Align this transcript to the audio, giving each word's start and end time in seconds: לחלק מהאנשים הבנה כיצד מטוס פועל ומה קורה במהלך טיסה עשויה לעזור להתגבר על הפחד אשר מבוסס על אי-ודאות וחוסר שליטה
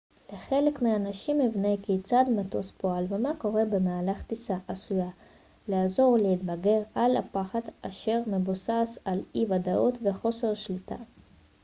לחלק 0.33 0.81
מהאנשים 0.81 1.39
הבנה 1.41 1.77
כיצד 1.83 2.23
מטוס 2.31 2.71
פועל 2.77 3.05
ומה 3.09 3.31
קורה 3.37 3.65
במהלך 3.65 4.23
טיסה 4.23 4.57
עשויה 4.67 5.09
לעזור 5.67 6.17
להתגבר 6.21 6.81
על 6.95 7.17
הפחד 7.17 7.61
אשר 7.81 8.19
מבוסס 8.27 8.97
על 9.05 9.21
אי-ודאות 9.35 9.97
וחוסר 10.03 10.53
שליטה 10.53 10.95